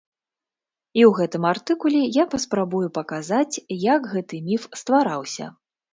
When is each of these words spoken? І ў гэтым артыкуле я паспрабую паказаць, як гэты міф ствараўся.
І 0.99 1.03
ў 1.07 1.11
гэтым 1.19 1.43
артыкуле 1.49 2.01
я 2.21 2.25
паспрабую 2.33 2.81
паказаць, 2.97 3.61
як 3.93 4.11
гэты 4.15 4.35
міф 4.49 4.67
ствараўся. 4.83 5.45